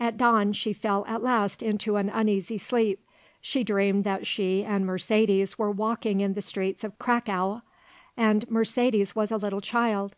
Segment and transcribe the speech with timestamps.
[0.00, 3.06] At dawn she fell at last into an uneasy sleep.
[3.40, 7.62] She dreamed that she and Mercedes were walking in the streets of Cracow,
[8.16, 10.16] and Mercedes was a little child.